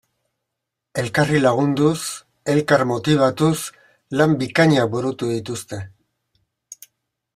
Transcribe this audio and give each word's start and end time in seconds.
Elkarri 1.01 1.41
lagunduz, 1.43 1.99
elkar 2.55 2.83
motibatuz, 2.93 3.53
lan 4.21 4.35
bikainak 4.41 4.91
burutu 4.97 5.31
dituzte. 5.37 5.83